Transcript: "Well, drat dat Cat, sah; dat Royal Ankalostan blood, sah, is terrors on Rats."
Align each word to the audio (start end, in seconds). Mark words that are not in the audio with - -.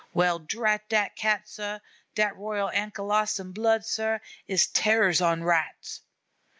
"Well, 0.15 0.39
drat 0.39 0.89
dat 0.89 1.15
Cat, 1.15 1.47
sah; 1.47 1.77
dat 2.15 2.35
Royal 2.35 2.71
Ankalostan 2.71 3.53
blood, 3.53 3.85
sah, 3.85 4.17
is 4.47 4.65
terrors 4.65 5.21
on 5.21 5.43
Rats." 5.43 6.01